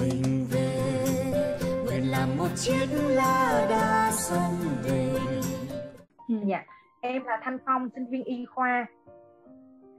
[0.00, 0.74] mình về.
[1.84, 4.54] Nguyện làm một chiếc lá đa sông
[4.84, 5.12] về.
[6.28, 6.64] Ừ, dạ.
[7.00, 8.86] Em là thanh phong sinh viên y khoa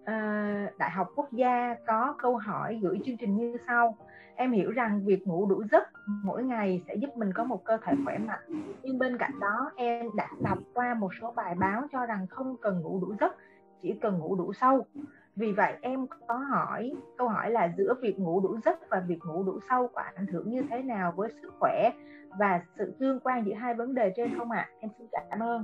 [0.05, 3.97] à, đại học quốc gia có câu hỏi gửi chương trình như sau.
[4.35, 5.83] Em hiểu rằng việc ngủ đủ giấc
[6.23, 8.63] mỗi ngày sẽ giúp mình có một cơ thể khỏe mạnh.
[8.83, 12.57] Nhưng bên cạnh đó em đã đọc qua một số bài báo cho rằng không
[12.61, 13.35] cần ngủ đủ giấc
[13.81, 14.85] chỉ cần ngủ đủ sâu
[15.39, 19.19] vì vậy em có hỏi câu hỏi là giữa việc ngủ đủ giấc và việc
[19.25, 21.91] ngủ đủ sâu có ảnh hưởng như thế nào với sức khỏe
[22.39, 24.71] và sự tương quan giữa hai vấn đề trên không ạ à?
[24.79, 25.63] em xin cảm ơn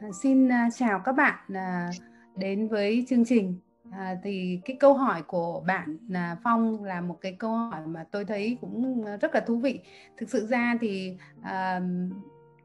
[0.00, 1.90] à, xin à, chào các bạn à,
[2.36, 3.58] đến với chương trình
[3.92, 8.04] À, thì cái câu hỏi của bạn là Phong là một cái câu hỏi mà
[8.10, 9.80] tôi thấy cũng à, rất là thú vị.
[10.16, 11.82] Thực sự ra thì uh,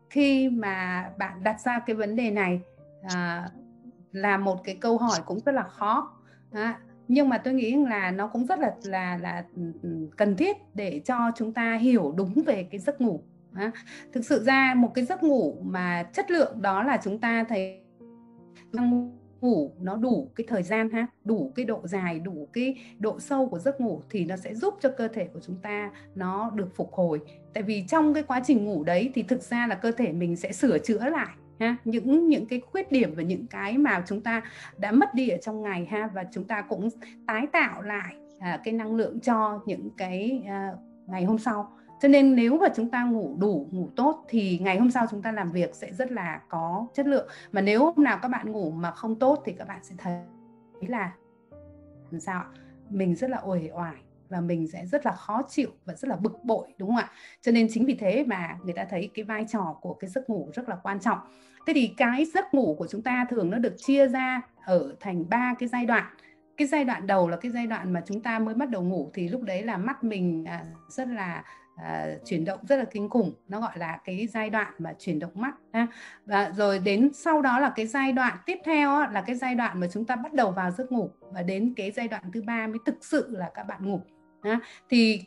[0.09, 2.61] khi mà bạn đặt ra cái vấn đề này
[3.05, 3.60] uh,
[4.11, 6.17] là một cái câu hỏi cũng rất là khó.
[6.51, 9.43] À, nhưng mà tôi nghĩ là nó cũng rất là là là
[10.17, 13.21] cần thiết để cho chúng ta hiểu đúng về cái giấc ngủ.
[13.53, 13.71] À,
[14.13, 17.81] thực sự ra một cái giấc ngủ mà chất lượng đó là chúng ta thấy
[19.41, 23.49] ngủ nó đủ cái thời gian ha đủ cái độ dài đủ cái độ sâu
[23.49, 26.75] của giấc ngủ thì nó sẽ giúp cho cơ thể của chúng ta nó được
[26.75, 27.19] phục hồi
[27.53, 30.35] tại vì trong cái quá trình ngủ đấy thì thực ra là cơ thể mình
[30.35, 31.75] sẽ sửa chữa lại ha?
[31.85, 34.41] Những những cái khuyết điểm và những cái mà chúng ta
[34.77, 36.09] đã mất đi ở trong ngày ha?
[36.13, 36.89] Và chúng ta cũng
[37.27, 40.73] tái tạo lại à, cái năng lượng cho những cái à,
[41.07, 41.71] ngày hôm sau.
[42.01, 45.21] Cho nên nếu mà chúng ta ngủ đủ ngủ tốt thì ngày hôm sau chúng
[45.21, 47.27] ta làm việc sẽ rất là có chất lượng.
[47.51, 50.13] Mà nếu hôm nào các bạn ngủ mà không tốt thì các bạn sẽ thấy
[50.87, 51.11] là
[52.11, 52.43] làm sao
[52.89, 53.95] mình rất là uể oải
[54.31, 57.11] và mình sẽ rất là khó chịu và rất là bực bội đúng không ạ?
[57.41, 60.29] Cho nên chính vì thế mà người ta thấy cái vai trò của cái giấc
[60.29, 61.19] ngủ rất là quan trọng.
[61.67, 65.29] Thế thì cái giấc ngủ của chúng ta thường nó được chia ra ở thành
[65.29, 66.05] ba cái giai đoạn.
[66.57, 69.11] Cái giai đoạn đầu là cái giai đoạn mà chúng ta mới bắt đầu ngủ
[69.13, 71.43] thì lúc đấy là mắt mình à, rất là
[71.75, 73.33] À, chuyển động rất là kinh khủng.
[73.47, 75.87] Nó gọi là cái giai đoạn mà chuyển động mắt ha.
[76.25, 79.55] và rồi đến sau đó là cái giai đoạn tiếp theo á, là cái giai
[79.55, 81.09] đoạn mà chúng ta bắt đầu vào giấc ngủ.
[81.21, 84.01] Và đến cái giai đoạn thứ ba mới thực sự là các bạn ngủ
[84.89, 85.21] thì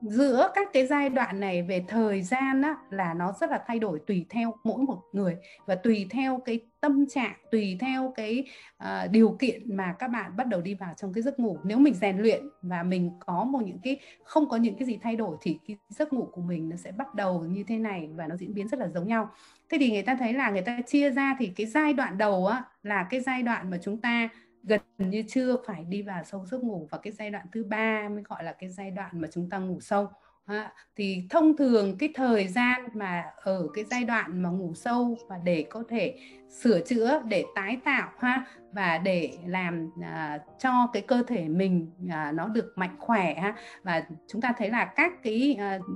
[0.00, 3.78] giữa các cái giai đoạn này về thời gian á, là nó rất là thay
[3.78, 8.44] đổi tùy theo mỗi một người và tùy theo cái tâm trạng tùy theo cái
[8.84, 11.58] uh, điều kiện mà các bạn bắt đầu đi vào trong cái giấc ngủ.
[11.64, 14.98] Nếu mình rèn luyện và mình có một những cái không có những cái gì
[15.02, 18.08] thay đổi thì cái giấc ngủ của mình nó sẽ bắt đầu như thế này
[18.14, 19.30] và nó diễn biến rất là giống nhau.
[19.70, 22.46] Thế thì người ta thấy là người ta chia ra thì cái giai đoạn đầu
[22.46, 24.28] á là cái giai đoạn mà chúng ta
[24.62, 28.08] gần như chưa phải đi vào sâu giấc ngủ và cái giai đoạn thứ ba
[28.08, 30.08] mới gọi là cái giai đoạn mà chúng ta ngủ sâu.
[30.44, 35.16] À, thì thông thường cái thời gian mà ở cái giai đoạn mà ngủ sâu
[35.28, 36.18] và để có thể
[36.62, 41.90] sửa chữa để tái tạo ha và để làm uh, cho cái cơ thể mình
[42.04, 43.54] uh, nó được mạnh khỏe ha.
[43.82, 45.86] Và chúng ta thấy là các cái uh,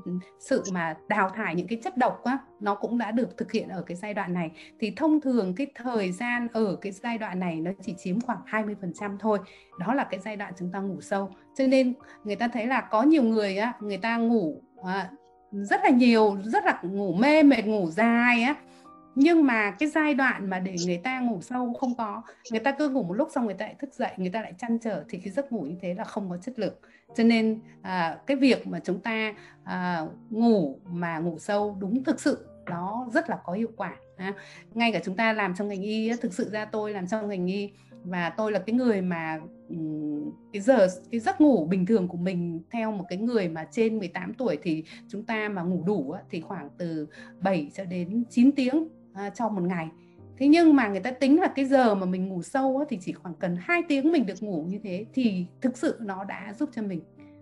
[0.40, 3.68] sự mà đào thải những cái chất độc á nó cũng đã được thực hiện
[3.68, 4.50] ở cái giai đoạn này.
[4.80, 8.40] Thì thông thường cái thời gian ở cái giai đoạn này nó chỉ chiếm khoảng
[8.46, 9.38] 20% thôi.
[9.78, 11.30] Đó là cái giai đoạn chúng ta ngủ sâu.
[11.58, 14.86] Cho nên người ta thấy là có nhiều người á người ta ngủ uh,
[15.50, 18.54] rất là nhiều rất là ngủ mê mệt ngủ dài á
[19.14, 22.72] nhưng mà cái giai đoạn mà để người ta ngủ sâu không có người ta
[22.72, 25.04] cứ ngủ một lúc xong người ta lại thức dậy người ta lại chăn trở
[25.08, 26.74] thì cái giấc ngủ như thế là không có chất lượng.
[27.16, 32.20] Cho nên à, cái việc mà chúng ta à, ngủ mà ngủ sâu đúng thực
[32.20, 34.34] sự nó rất là có hiệu quả à,
[34.74, 37.46] ngay cả chúng ta làm trong ngành y thực sự ra tôi làm trong ngành
[37.46, 37.70] y
[38.04, 39.40] và tôi là cái người mà
[40.52, 43.98] cái giờ cái giấc ngủ bình thường của mình theo một cái người mà trên
[43.98, 47.08] 18 tuổi thì chúng ta mà ngủ đủ thì khoảng từ
[47.40, 49.88] 7 cho đến 9 tiếng à, trong một ngày.
[50.38, 52.98] Thế nhưng mà người ta tính là cái giờ mà mình ngủ sâu á, thì
[53.00, 56.54] chỉ khoảng cần 2 tiếng mình được ngủ như thế thì thực sự nó đã
[56.58, 57.00] giúp cho mình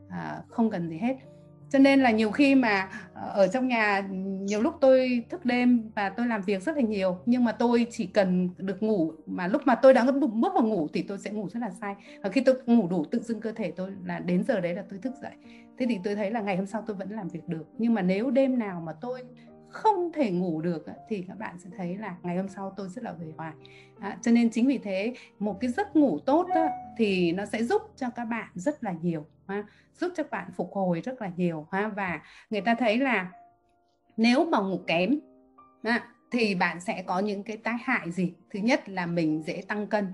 [0.08, 1.16] à, không cần gì hết.
[1.70, 4.08] Cho nên là nhiều khi mà à, ở trong nhà
[4.40, 7.86] nhiều lúc tôi thức đêm và tôi làm việc rất là nhiều nhưng mà tôi
[7.90, 11.30] chỉ cần được ngủ mà lúc mà tôi đã bước vào ngủ thì tôi sẽ
[11.30, 11.94] ngủ rất là say.
[12.22, 14.84] Và khi tôi ngủ đủ tự dưng cơ thể tôi là đến giờ đấy là
[14.90, 15.32] tôi thức dậy.
[15.78, 17.66] Thế thì tôi thấy là ngày hôm sau tôi vẫn làm việc được.
[17.78, 19.22] Nhưng mà nếu đêm nào mà tôi
[19.72, 23.04] không thể ngủ được thì các bạn sẽ thấy là ngày hôm sau tôi rất
[23.04, 23.52] là về hoài
[24.00, 27.62] à, cho nên chính vì thế một cái giấc ngủ tốt đó, thì nó sẽ
[27.62, 29.64] giúp cho các bạn rất là nhiều ha,
[30.00, 32.20] giúp cho bạn phục hồi rất là nhiều ha và
[32.50, 33.30] người ta thấy là
[34.16, 35.18] nếu mà ngủ kém
[35.82, 38.32] à, thì bạn sẽ có những cái tai hại gì?
[38.50, 40.12] Thứ nhất là mình dễ tăng cân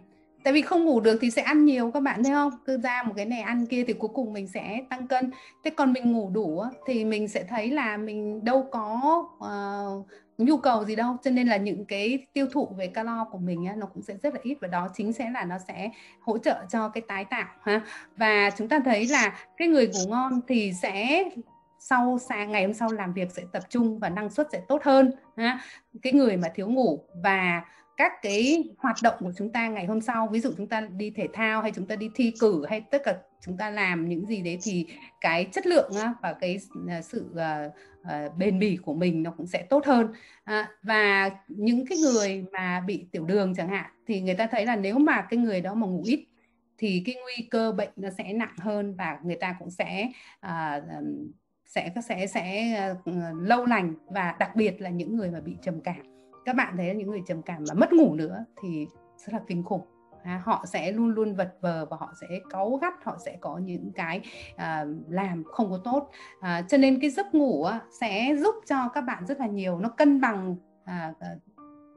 [0.49, 2.53] tại vì không ngủ được thì sẽ ăn nhiều các bạn thấy không?
[2.67, 5.31] Cứ ra một cái này ăn kia thì cuối cùng mình sẽ tăng cân.
[5.65, 9.01] Thế còn mình ngủ đủ thì mình sẽ thấy là mình đâu có
[9.37, 10.07] uh,
[10.39, 11.17] nhu cầu gì đâu.
[11.23, 14.15] Cho nên là những cái tiêu thụ về calo của mình á, nó cũng sẽ
[14.23, 14.59] rất là ít.
[14.61, 15.91] Và đó chính sẽ là nó sẽ
[16.21, 17.81] hỗ trợ cho cái tái tạo ha.
[18.17, 21.25] Và chúng ta thấy là cái người ngủ ngon thì sẽ
[21.79, 24.83] sau sáng ngày hôm sau làm việc sẽ tập trung và năng suất sẽ tốt
[24.85, 25.61] hơn ha.
[26.03, 27.63] Cái người mà thiếu ngủ và
[27.99, 31.11] các cái hoạt động của chúng ta ngày hôm sau, ví dụ chúng ta đi
[31.11, 34.27] thể thao hay chúng ta đi thi cử hay tất cả chúng ta làm những
[34.27, 34.87] gì đấy thì
[35.21, 35.93] cái chất lượng
[36.23, 36.59] và cái
[36.89, 37.71] à, sự à,
[38.03, 40.13] à, bền bỉ của mình nó cũng sẽ tốt hơn.
[40.83, 44.77] Và những cái người mà bị tiểu đường chẳng hạn thì người ta thấy là
[44.77, 46.27] nếu mà cái người đó mà ngủ ít
[46.79, 50.09] thì cái nguy cơ bệnh nó sẽ nặng hơn và người ta cũng sẽ
[51.67, 52.75] sẽ sẽ sẽ
[53.41, 56.18] lâu lành và đặc biệt là những người mà bị trầm cảm
[56.49, 58.87] các bạn thấy những người trầm cảm mà mất ngủ nữa thì
[59.17, 59.83] rất là kinh khủng.
[60.23, 63.59] À, họ sẽ luôn luôn vật vờ và họ sẽ cáu gắt họ sẽ có
[63.59, 64.21] những cái
[64.57, 66.11] à, làm không có tốt.
[66.41, 69.79] À, cho nên cái giấc ngủ á, sẽ giúp cho các bạn rất là nhiều
[69.79, 71.29] nó cân bằng à, à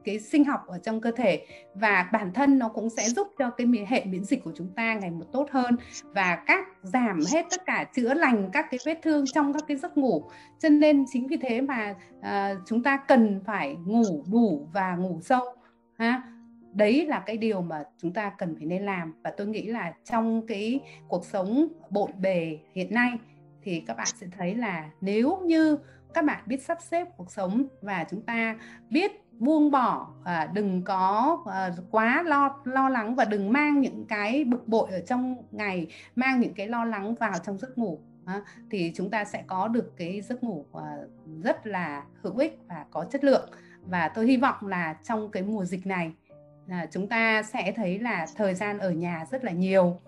[0.04, 3.50] cái sinh học ở trong cơ thể và bản thân nó cũng sẽ giúp cho
[3.50, 7.46] cái hệ miễn dịch của chúng ta ngày một tốt hơn và các giảm hết
[7.50, 10.22] tất cả chữa lành các cái vết thương trong các cái giấc ngủ.
[10.58, 15.20] Cho nên chính vì thế mà uh, chúng ta cần phải ngủ đủ và ngủ
[15.22, 15.44] sâu
[15.98, 16.22] ha.
[16.72, 19.92] Đấy là cái điều mà chúng ta cần phải nên làm và tôi nghĩ là
[20.04, 23.18] trong cái cuộc sống bộn bề hiện nay
[23.62, 25.78] thì các bạn sẽ thấy là nếu như
[26.14, 28.56] các bạn biết sắp xếp cuộc sống và chúng ta
[28.90, 34.04] biết buông bỏ à, đừng có à, quá lo lo lắng và đừng mang những
[34.04, 35.86] cái bực bội ở trong ngày
[36.16, 39.68] mang những cái lo lắng vào trong giấc ngủ à, thì chúng ta sẽ có
[39.68, 40.96] được cái giấc ngủ à,
[41.42, 43.48] rất là hữu ích và có chất lượng.
[43.82, 46.12] Và tôi hy vọng là trong cái mùa dịch này
[46.68, 50.00] à, chúng ta sẽ thấy là thời gian ở nhà rất là nhiều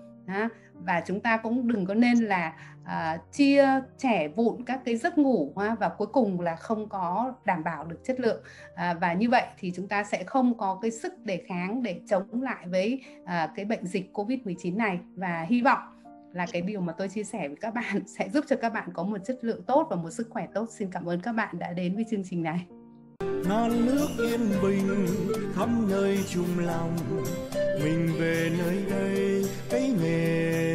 [0.75, 3.67] và chúng ta cũng đừng có nên là uh, chia
[3.99, 7.85] trẻ vụn các cái giấc ngủ ha, và cuối cùng là không có đảm bảo
[7.85, 8.43] được chất lượng.
[8.73, 12.01] Uh, và như vậy thì chúng ta sẽ không có cái sức đề kháng để
[12.09, 14.99] chống lại với uh, cái bệnh dịch covid 19 này.
[15.15, 15.79] Và hy vọng
[16.33, 18.89] là cái điều mà tôi chia sẻ với các bạn sẽ giúp cho các bạn
[18.93, 20.69] có một chất lượng tốt và một sức khỏe tốt.
[20.71, 22.67] Xin cảm ơn các bạn đã đến với chương trình này
[23.49, 25.07] non nước yên bình
[25.57, 26.97] khắp nơi chung lòng.
[27.85, 30.74] Mình về nơi đây cái nghề